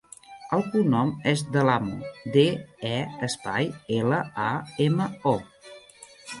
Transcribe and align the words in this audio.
El 0.55 0.61
cognom 0.75 1.11
és 1.31 1.43
De 1.57 1.65
Lamo: 1.67 1.99
de, 2.37 2.47
e, 2.93 2.95
espai, 3.29 3.71
ela, 4.01 4.25
a, 4.49 4.51
ema, 4.89 5.11
o. 5.37 5.39